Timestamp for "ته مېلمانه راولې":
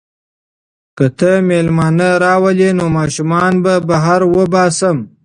1.17-2.69